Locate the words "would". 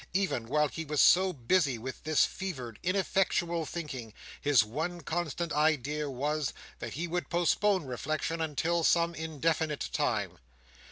7.07-7.29